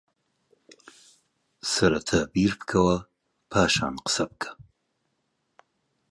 [1.71, 2.97] سەرەتا بیر بکەوە
[3.51, 4.51] پاشان قسەبکە